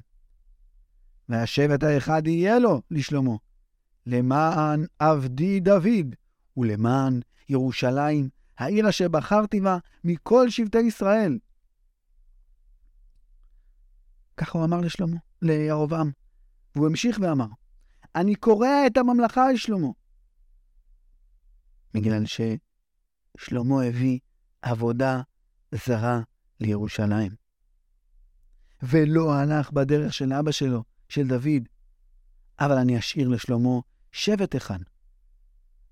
והשבט 1.29 1.83
האחד 1.83 2.27
יהיה 2.27 2.59
לו 2.59 2.81
לשלמה, 2.91 3.35
למען 4.05 4.85
עבדי 4.99 5.59
דוד, 5.59 6.15
ולמען 6.57 7.19
ירושלים, 7.49 8.29
העיר 8.57 8.89
אשר 8.89 9.07
בחרתי 9.07 9.61
בה 9.61 9.77
מכל 10.03 10.49
שבטי 10.49 10.79
ישראל. 10.79 11.39
ככה 14.37 14.57
הוא 14.57 14.65
אמר 14.65 14.81
לשלמה, 14.81 15.17
לירבעם. 15.41 16.11
והוא 16.77 16.87
המשיך 16.87 17.19
ואמר, 17.21 17.47
אני 18.15 18.35
קורע 18.35 18.87
את 18.87 18.97
הממלכה 18.97 19.51
לשלמה. 19.51 19.87
בגלל 21.93 22.23
ששלמה 22.25 23.83
הביא 23.83 24.19
עבודה 24.61 25.21
זרה 25.85 26.21
לירושלים. 26.59 27.31
ולא 28.83 29.33
הלך 29.33 29.71
בדרך 29.71 30.13
של 30.13 30.33
אבא 30.33 30.51
שלו, 30.51 30.83
של 31.09 31.27
דוד, 31.27 31.67
אבל 32.59 32.77
אני 32.77 32.99
אשאיר 32.99 33.27
לשלמה 33.27 33.79
שבט 34.11 34.55
אחד. 34.55 34.79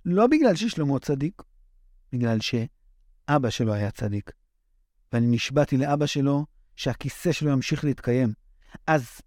לא 0.05 0.27
בגלל 0.27 0.55
ששלמה 0.55 0.99
צדיק, 0.99 1.41
בגלל 2.11 2.37
שאבא 2.39 3.49
שלו 3.49 3.73
היה 3.73 3.91
צדיק. 3.91 4.31
ואני 5.13 5.27
נשבעתי 5.27 5.77
לאבא 5.77 6.05
שלו 6.05 6.45
שהכיסא 6.75 7.31
שלו 7.31 7.51
ימשיך 7.51 7.83
להתקיים. 7.83 8.33
אז 8.87 9.21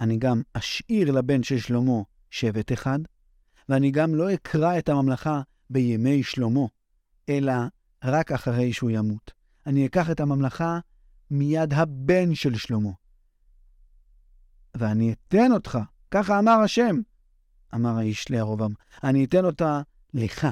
אני 0.00 0.16
גם 0.16 0.42
אשאיר 0.52 1.10
לבן 1.10 1.42
של 1.42 1.58
שלמה 1.58 2.02
שבט 2.30 2.72
אחד, 2.72 2.98
ואני 3.68 3.90
גם 3.90 4.14
לא 4.14 4.34
אקרא 4.34 4.78
את 4.78 4.88
הממלכה 4.88 5.42
בימי 5.70 6.22
שלמה, 6.22 6.66
אלא 7.28 7.52
רק 8.04 8.32
אחרי 8.32 8.72
שהוא 8.72 8.90
ימות. 8.90 9.30
אני 9.66 9.86
אקח 9.86 10.10
את 10.10 10.20
הממלכה 10.20 10.78
מיד 11.30 11.72
הבן 11.74 12.34
של 12.34 12.54
שלמה. 12.54 12.90
ואני 14.74 15.12
אתן 15.12 15.52
אותך, 15.52 15.78
ככה 16.10 16.38
אמר 16.38 16.52
השם, 16.64 16.96
אמר 17.74 17.98
האיש 17.98 18.28
לירובעם, 18.28 18.72
אני 19.04 19.24
אתן 19.24 19.44
אותה 19.44 19.80
לך, 20.14 20.46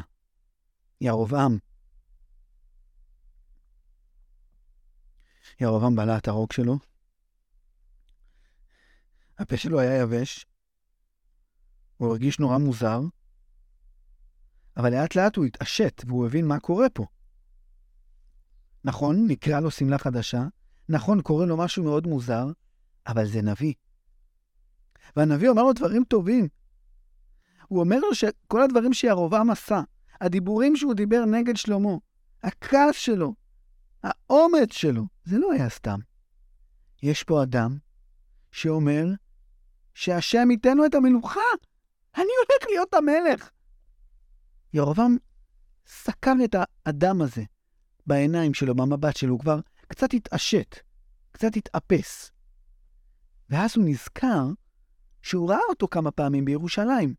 ירובעם. 1.01 1.59
ירובעם 5.61 5.97
בלע 5.97 6.19
את 6.19 6.29
הרוק 6.29 6.53
שלו, 6.53 6.79
הפה 9.39 9.57
שלו 9.57 9.81
היה 9.81 10.03
יבש, 10.03 10.47
הוא 11.97 12.09
הרגיש 12.09 12.39
נורא 12.39 12.59
מוזר, 12.59 13.01
אבל 14.77 14.93
לאט 14.93 15.15
לאט 15.15 15.37
הוא 15.37 15.45
התעשת 15.45 16.03
והוא 16.07 16.27
הבין 16.27 16.47
מה 16.47 16.61
קורה 16.61 16.89
פה. 16.89 17.07
נכון, 18.85 19.27
נקרא 19.29 19.61
לו 19.61 19.71
שמלה 19.71 19.99
חדשה, 19.99 20.47
נכון, 20.89 21.23
קורה 21.23 21.47
לו 21.47 21.57
משהו 21.57 21.85
מאוד 21.85 22.07
מוזר, 22.07 22.47
אבל 23.07 23.27
זה 23.27 23.43
נביא. 23.43 23.75
והנביא 25.17 25.49
אומר 25.49 25.63
לו 25.63 25.73
דברים 25.73 26.05
טובים. 26.05 26.49
הוא 27.69 27.81
אומר 27.81 27.99
לו 27.99 28.15
שכל 28.15 28.63
הדברים 28.63 28.93
שירובעם 28.93 29.51
עשה, 29.51 29.81
הדיבורים 30.21 30.77
שהוא 30.77 30.95
דיבר 30.95 31.25
נגד 31.25 31.57
שלמה, 31.57 31.93
הכעס 32.43 32.97
שלו, 32.97 33.35
האומץ 34.03 34.73
שלו, 34.73 35.07
זה 35.25 35.39
לא 35.39 35.53
היה 35.53 35.69
סתם. 35.69 35.99
יש 37.03 37.23
פה 37.23 37.43
אדם 37.43 37.79
שאומר 38.53 39.07
שהשם 39.99 40.51
ייתן 40.51 40.77
לו 40.77 40.87
את 40.87 40.95
המלוכה, 40.95 41.41
אני 42.17 42.25
הולך 42.25 42.71
להיות 42.71 42.95
המלך. 42.95 43.51
ירובעם 44.73 45.17
סקר 45.87 46.33
את 46.45 46.55
האדם 46.59 47.23
הזה 47.23 47.43
בעיניים 48.07 48.55
שלו, 48.55 48.75
במבט 48.75 49.17
שלו, 49.17 49.33
הוא 49.33 49.41
כבר 49.41 49.61
קצת 49.89 50.15
התעשת, 50.15 50.77
קצת 51.33 51.57
התאפס. 51.57 52.31
ואז 53.51 53.77
הוא 53.77 53.85
נזכר 53.85 54.47
שהוא 55.23 55.51
ראה 55.51 55.61
אותו 55.69 55.89
כמה 55.89 56.11
פעמים 56.11 56.45
בירושלים. 56.45 57.15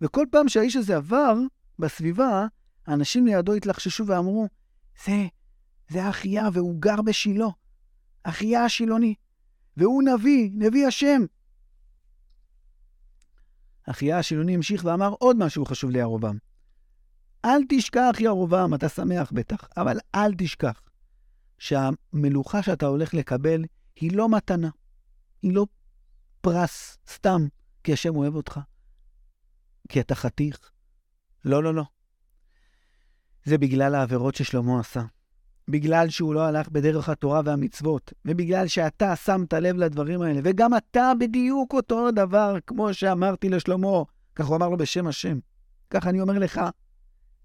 וכל 0.00 0.26
פעם 0.30 0.48
שהאיש 0.48 0.76
הזה 0.76 0.96
עבר 0.96 1.34
בסביבה, 1.78 2.46
האנשים 2.86 3.26
לידו 3.26 3.54
התלחששו 3.54 4.06
ואמרו, 4.06 4.48
זה, 5.04 5.26
זה 5.88 6.08
אחיה 6.10 6.48
והוא 6.52 6.80
גר 6.80 7.02
בשילה. 7.02 7.48
אחיה 8.22 8.64
השילוני. 8.64 9.14
והוא 9.76 10.02
נביא, 10.02 10.50
נביא 10.54 10.86
השם. 10.86 11.24
אחיה 13.84 14.18
השילוני 14.18 14.54
המשיך 14.54 14.84
ואמר 14.84 15.14
עוד 15.18 15.36
משהו 15.36 15.64
חשוב 15.64 15.90
לירובעם. 15.90 16.38
אל 17.44 17.60
תשכח, 17.68 18.16
ירובעם, 18.20 18.74
אתה 18.74 18.88
שמח 18.88 19.32
בטח, 19.32 19.68
אבל 19.76 19.98
אל 20.14 20.34
תשכח 20.38 20.80
שהמלוכה 21.58 22.62
שאתה 22.62 22.86
הולך 22.86 23.14
לקבל 23.14 23.64
היא 23.96 24.16
לא 24.16 24.28
מתנה, 24.28 24.70
היא 25.42 25.54
לא 25.54 25.66
פרס 26.40 26.98
סתם 27.08 27.46
כי 27.84 27.92
השם 27.92 28.16
אוהב 28.16 28.34
אותך, 28.34 28.60
כי 29.88 30.00
אתה 30.00 30.14
חתיך. 30.14 30.70
לא, 31.44 31.62
לא, 31.62 31.74
לא. 31.74 31.84
זה 33.44 33.58
בגלל 33.58 33.94
העבירות 33.94 34.34
ששלמה 34.34 34.80
עשה. 34.80 35.02
בגלל 35.68 36.08
שהוא 36.08 36.34
לא 36.34 36.40
הלך 36.40 36.68
בדרך 36.68 37.08
התורה 37.08 37.40
והמצוות, 37.44 38.12
ובגלל 38.24 38.66
שאתה 38.66 39.16
שמת 39.16 39.52
לב 39.54 39.76
לדברים 39.76 40.22
האלה, 40.22 40.40
וגם 40.44 40.76
אתה 40.76 41.12
בדיוק 41.18 41.72
אותו 41.72 42.10
דבר, 42.10 42.56
כמו 42.66 42.94
שאמרתי 42.94 43.48
לשלמה, 43.48 44.02
כך 44.34 44.46
הוא 44.46 44.56
אמר 44.56 44.68
לו 44.68 44.76
בשם 44.76 45.06
השם. 45.06 45.38
כך 45.90 46.06
אני 46.06 46.20
אומר 46.20 46.38
לך, 46.38 46.60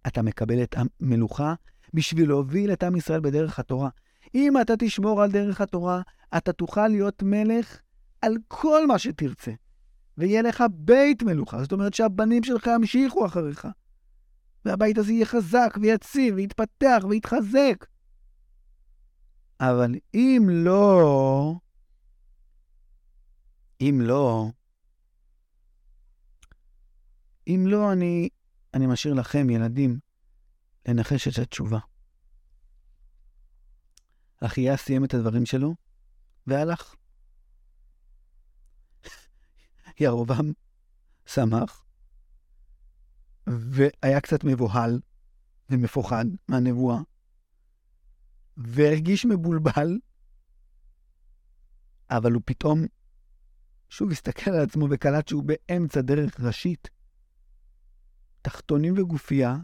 אתה 0.08 0.22
מקבל 0.22 0.64
את 0.64 0.76
המלוכה 0.78 1.54
בשביל 1.94 2.28
להוביל 2.28 2.74
את 2.74 2.84
עם 2.84 2.96
ישראל 2.96 3.20
בדרך 3.20 3.60
התורה. 3.60 3.90
אם 4.36 4.62
אתה 4.62 4.74
תשמור 4.80 5.24
על 5.24 5.32
דרך 5.32 5.62
התורה, 5.62 6.02
אתה 6.38 6.54
תוכל 6.54 6.88
להיות 6.88 7.24
מלך 7.24 7.80
על 8.22 8.38
כל 8.48 8.88
מה 8.88 9.00
שתרצה, 9.00 9.52
ויהיה 10.18 10.42
לך 10.42 10.64
בית 10.72 11.24
מלוכה. 11.24 11.62
זאת 11.64 11.72
אומרת 11.72 11.94
שהבנים 11.94 12.44
שלך 12.44 12.70
ימשיכו 12.76 13.26
אחריך, 13.26 13.68
והבית 14.66 14.98
הזה 14.98 15.12
יהיה 15.12 15.26
חזק 15.26 15.78
ויציב 15.82 16.36
ויתפתח 16.36 17.04
ויתחזק. 17.10 17.86
אבל 19.60 19.96
אם 20.14 20.48
לא, 20.50 21.54
אם 23.82 24.00
לא, 24.02 24.52
אם 27.48 27.64
לא, 27.68 27.94
אני, 27.94 28.30
אני 28.74 28.88
משאיר 28.88 29.14
לכם, 29.14 29.50
ילדים, 29.50 30.00
לנחש 30.88 31.28
את 31.28 31.38
התשובה. 31.38 31.80
אחיה 34.42 34.78
סיים 34.78 35.06
את 35.06 35.14
הדברים 35.14 35.46
שלו 35.46 35.76
והלך. 36.48 36.96
ירובעם 40.00 40.52
שמח, 41.26 41.86
והיה 43.48 44.22
קצת 44.22 44.44
מבוהל 44.44 45.00
ומפוחד 45.70 46.26
מהנבואה, 46.48 46.98
והרגיש 48.60 49.26
מבולבל, 49.26 50.00
אבל 52.10 52.32
הוא 52.32 52.42
פתאום 52.46 52.86
שוב 53.90 54.12
הסתכל 54.12 54.52
על 54.52 54.64
עצמו 54.64 54.88
וקלט 54.92 55.28
שהוא 55.28 55.44
באמצע 55.44 56.02
דרך 56.02 56.40
ראשית. 56.40 56.90
תחתונים 58.42 58.94
וגופייה, 58.98 59.58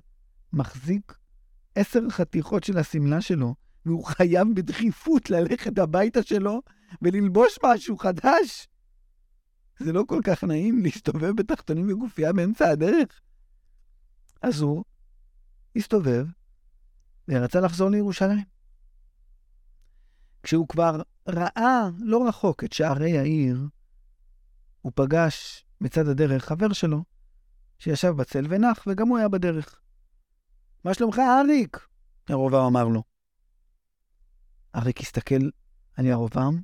מחזיק 0.53 1.17
עשר 1.75 2.09
חתיכות 2.09 2.63
של 2.63 2.77
השמלה 2.77 3.21
שלו, 3.21 3.55
והוא 3.85 4.05
חייב 4.05 4.47
בדחיפות 4.55 5.29
ללכת 5.29 5.77
הביתה 5.77 6.23
שלו 6.23 6.61
וללבוש 7.01 7.57
משהו 7.65 7.97
חדש. 7.97 8.67
זה 9.79 9.93
לא 9.93 10.03
כל 10.07 10.19
כך 10.23 10.43
נעים 10.43 10.83
להסתובב 10.83 11.31
בתחתונים 11.35 11.91
וגופייה 11.91 12.33
באמצע 12.33 12.69
הדרך. 12.69 13.21
אז 14.41 14.61
הוא 14.61 14.83
הסתובב 15.75 16.25
ורצה 17.27 17.59
לחזור 17.59 17.89
לירושלים. 17.89 18.54
כשהוא 20.45 20.67
כבר 20.67 21.01
ראה 21.27 21.89
לא 21.99 22.27
רחוק 22.27 22.63
את 22.63 22.73
שערי 22.73 23.17
העיר, 23.17 23.67
הוא 24.81 24.91
פגש 24.95 25.65
מצד 25.81 26.07
הדרך 26.07 26.45
חבר 26.45 26.73
שלו, 26.73 27.03
שישב 27.79 28.09
בצל 28.09 28.45
ונח, 28.49 28.83
וגם 28.87 29.07
הוא 29.07 29.17
היה 29.17 29.27
בדרך. 29.27 29.81
מה 30.83 30.93
שלומך, 30.93 31.19
אריק? 31.19 31.87
ירובעם 32.29 32.65
אמר 32.65 32.83
לו. 32.83 33.03
אריק 34.75 35.01
הסתכל 35.01 35.49
על 35.97 36.05
ירובעם, 36.05 36.61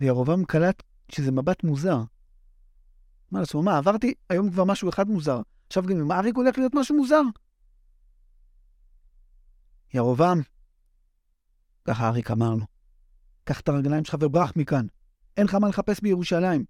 וירובעם 0.00 0.44
קלט 0.44 0.82
שזה 1.08 1.32
מבט 1.32 1.64
מוזר. 1.64 1.98
אמר 3.32 3.40
לעצמו, 3.40 3.62
מה, 3.62 3.78
עברתי 3.78 4.14
היום 4.28 4.50
כבר 4.50 4.64
משהו 4.64 4.88
אחד 4.88 5.08
מוזר, 5.08 5.40
עכשיו 5.66 5.82
גם 5.82 5.96
עם 5.96 6.12
אריק 6.12 6.36
הולך 6.36 6.58
להיות 6.58 6.72
משהו 6.74 6.96
מוזר? 6.96 7.22
ירובעם, 9.94 10.42
ככה 11.84 12.08
אריק 12.08 12.30
אמר 12.30 12.54
לו, 12.54 12.66
קח 13.50 13.60
את 13.60 13.68
הרגליים 13.68 14.04
שלך 14.04 14.16
וברח 14.20 14.52
מכאן. 14.56 14.86
אין 15.36 15.46
לך 15.46 15.54
מה 15.54 15.68
לחפש 15.68 16.00
בירושלים. 16.00 16.64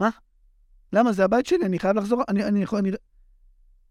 מה? 0.00 0.10
למה? 0.92 1.12
זה 1.12 1.24
הבית 1.24 1.46
שלי, 1.46 1.66
אני 1.66 1.78
חייב 1.78 1.96
לחזור, 1.96 2.22
אני, 2.28 2.44
אני 2.44 2.62
יכול, 2.62 2.78
אני... 2.78 2.90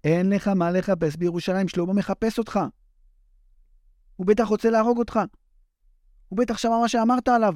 אין 0.03 0.29
לך 0.29 0.47
מה 0.47 0.71
לחפש 0.71 1.15
בירושלים, 1.15 1.67
שלמה 1.67 1.93
מחפש 1.93 2.39
אותך. 2.39 2.60
הוא 4.15 4.27
בטח 4.27 4.47
רוצה 4.47 4.69
להרוג 4.69 4.97
אותך. 4.97 5.19
הוא 6.29 6.38
בטח 6.38 6.57
שמע 6.57 6.79
מה 6.81 6.88
שאמרת 6.88 7.27
עליו. 7.27 7.55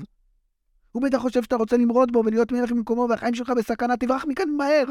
הוא 0.92 1.04
בטח 1.04 1.18
חושב 1.18 1.44
שאתה 1.44 1.56
רוצה 1.56 1.78
למרוד 1.78 2.12
בו 2.12 2.24
ולהיות 2.26 2.52
מלך 2.52 2.72
במקומו 2.72 3.08
והחיים 3.10 3.36
שלך 3.36 3.52
בסכנה, 3.58 3.98
תברח 3.98 4.24
מכאן 4.28 4.50
מהר. 4.58 4.86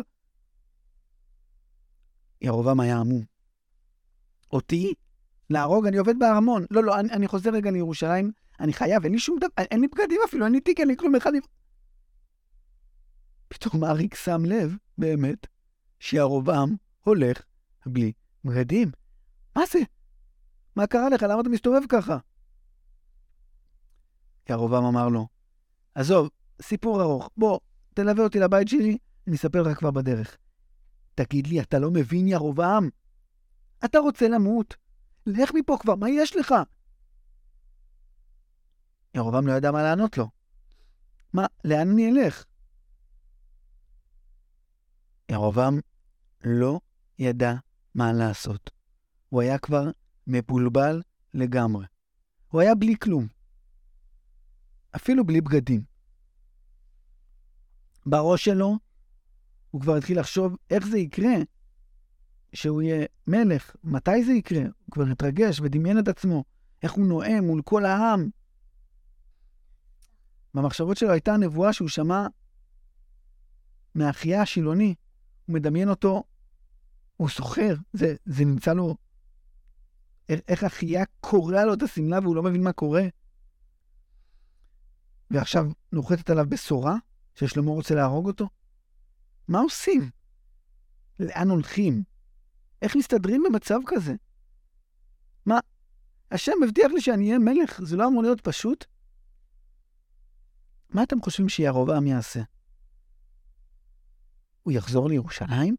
ירובעם 2.40 2.80
היה 2.80 2.98
עמום. 2.98 3.24
אותי? 4.52 4.94
להרוג? 5.50 5.86
אני 5.86 5.96
עובד 5.96 6.18
בארמון. 6.18 6.64
לא, 6.70 6.84
לא, 6.84 7.00
אני, 7.00 7.10
אני 7.10 7.28
חוזר 7.28 7.50
רגע 7.50 7.70
לירושלים, 7.70 8.32
אני 8.60 8.72
חייב, 8.72 9.04
אין 9.04 9.12
לי 9.12 9.18
שום 9.18 9.38
דבר, 9.38 9.48
אין 9.58 9.80
לי 9.80 9.88
בגדים 9.88 10.20
אפילו, 10.28 10.44
אין 10.44 10.52
לי 10.52 10.60
תיק, 10.60 10.80
אין 10.80 10.88
לי 10.88 10.96
כלום, 10.96 11.14
אחד... 11.14 11.32
פתאום 13.48 13.84
אריק 13.84 14.14
שם 14.14 14.44
לב, 14.44 14.76
באמת, 14.98 15.46
שירובעם 16.00 16.76
הולך 17.04 17.42
בלי 17.86 18.12
בגדים. 18.44 18.90
מה 19.56 19.62
זה? 19.70 19.78
מה 20.76 20.86
קרה 20.86 21.08
לך? 21.08 21.22
למה 21.22 21.40
אתה 21.40 21.48
מסתובב 21.48 21.80
ככה? 21.88 22.18
ירובעם 24.50 24.84
אמר 24.84 25.08
לו, 25.08 25.28
עזוב, 25.94 26.30
סיפור 26.62 27.02
ארוך, 27.02 27.30
בוא, 27.36 27.60
תלווה 27.94 28.24
אותי 28.24 28.38
לבית 28.38 28.68
שלי, 28.68 28.98
אני 29.26 29.36
אספר 29.36 29.62
לך 29.62 29.78
כבר 29.78 29.90
בדרך. 29.90 30.36
תגיד 31.14 31.46
לי, 31.46 31.60
אתה 31.60 31.78
לא 31.78 31.90
מבין, 31.90 32.28
ירובעם? 32.28 32.88
אתה 33.84 33.98
רוצה 33.98 34.28
למות? 34.28 34.76
לך 35.26 35.50
מפה 35.54 35.76
כבר, 35.80 35.94
מה 35.94 36.10
יש 36.10 36.36
לך? 36.36 36.54
ירובעם 39.14 39.46
לא 39.46 39.52
ידע 39.52 39.70
מה 39.70 39.82
לענות 39.82 40.18
לו. 40.18 40.30
מה, 41.32 41.46
לאן 41.64 41.90
אני 41.90 42.10
אלך? 42.10 42.44
ירובעם 45.28 45.78
לא 46.44 46.80
ידע 47.18 47.54
מה 47.94 48.12
לעשות. 48.12 48.70
הוא 49.28 49.42
היה 49.42 49.58
כבר 49.58 49.90
מבולבל 50.26 51.02
לגמרי. 51.34 51.86
הוא 52.48 52.60
היה 52.60 52.74
בלי 52.74 52.94
כלום. 53.02 53.26
אפילו 54.96 55.26
בלי 55.26 55.40
בגדים. 55.40 55.84
בראש 58.06 58.44
שלו 58.44 58.78
הוא 59.70 59.80
כבר 59.80 59.96
התחיל 59.96 60.20
לחשוב 60.20 60.56
איך 60.70 60.86
זה 60.86 60.98
יקרה 60.98 61.34
שהוא 62.52 62.82
יהיה 62.82 63.06
מלך, 63.26 63.76
מתי 63.84 64.24
זה 64.24 64.32
יקרה? 64.32 64.62
הוא 64.62 64.92
כבר 64.92 65.04
התרגש 65.12 65.60
ודמיין 65.60 65.98
את 65.98 66.08
עצמו, 66.08 66.44
איך 66.82 66.92
הוא 66.92 67.06
נואם 67.06 67.44
מול 67.44 67.62
כל 67.62 67.84
העם. 67.84 68.28
במחשבות 70.54 70.96
שלו 70.96 71.10
הייתה 71.10 71.36
נבואה 71.36 71.72
שהוא 71.72 71.88
שמע 71.88 72.26
מאחיה 73.94 74.42
השילוני. 74.42 74.94
הוא 75.46 75.54
מדמיין 75.54 75.88
אותו, 75.88 76.24
הוא 77.16 77.28
סוחר, 77.28 77.74
זה, 77.92 78.14
זה 78.24 78.44
נמצא 78.44 78.72
לו... 78.72 78.96
איך 80.28 80.64
אחיה 80.64 81.04
קורע 81.20 81.64
לו 81.64 81.74
את 81.74 81.82
השמלה 81.82 82.18
והוא 82.18 82.36
לא 82.36 82.42
מבין 82.42 82.62
מה 82.62 82.72
קורה. 82.72 83.02
ועכשיו 85.30 85.66
נוחתת 85.92 86.30
עליו 86.30 86.46
בשורה 86.48 86.96
ששלמה 87.34 87.70
רוצה 87.70 87.94
להרוג 87.94 88.26
אותו? 88.26 88.48
מה 89.48 89.60
עושים? 89.60 90.10
לאן 91.20 91.50
הולכים? 91.50 92.02
איך 92.82 92.96
מסתדרים 92.96 93.42
במצב 93.46 93.78
כזה? 93.86 94.14
מה, 95.46 95.58
השם 96.30 96.52
הבטיח 96.64 96.92
לי 96.92 97.00
שאני 97.00 97.26
אהיה 97.26 97.38
מלך, 97.38 97.80
זה 97.82 97.96
לא 97.96 98.06
אמור 98.08 98.22
להיות 98.22 98.40
פשוט? 98.40 98.84
מה 100.94 101.02
אתם 101.02 101.20
חושבים 101.20 101.48
שירובעם 101.48 102.06
יעשה? 102.06 102.40
הוא 104.62 104.72
יחזור 104.72 105.08
לירושלים? 105.08 105.76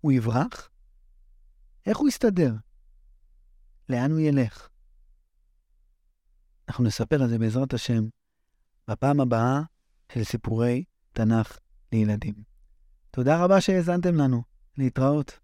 הוא 0.00 0.12
יברח? 0.12 0.68
איך 1.86 1.98
הוא 1.98 2.08
יסתדר? 2.08 2.54
לאן 3.88 4.10
הוא 4.10 4.20
ילך? 4.20 4.68
אנחנו 6.68 6.84
נספר 6.84 7.22
על 7.22 7.28
זה 7.28 7.38
בעזרת 7.38 7.74
השם 7.74 8.08
בפעם 8.88 9.20
הבאה 9.20 9.60
של 10.12 10.24
סיפורי 10.24 10.84
תנ"ך 11.12 11.58
לילדים. 11.92 12.34
תודה 13.10 13.44
רבה 13.44 13.60
שהאזנתם 13.60 14.14
לנו. 14.14 14.42
להתראות. 14.78 15.38